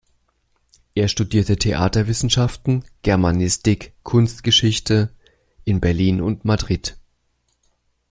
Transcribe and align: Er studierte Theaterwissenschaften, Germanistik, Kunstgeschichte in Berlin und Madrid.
Er 0.95 1.07
studierte 1.09 1.57
Theaterwissenschaften, 1.57 2.85
Germanistik, 3.03 3.93
Kunstgeschichte 4.01 5.13
in 5.63 5.79
Berlin 5.79 6.21
und 6.21 6.43
Madrid. 6.43 6.97